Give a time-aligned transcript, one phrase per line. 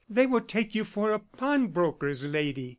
[0.09, 2.69] "They will take you for a pawnbroker's lady!"